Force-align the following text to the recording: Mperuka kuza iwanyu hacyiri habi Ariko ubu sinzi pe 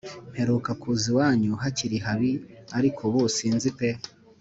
Mperuka 0.31 0.71
kuza 0.81 1.05
iwanyu 1.11 1.51
hacyiri 1.61 1.97
habi 2.05 2.31
Ariko 2.77 2.99
ubu 3.07 3.21
sinzi 3.37 3.69
pe 3.77 3.89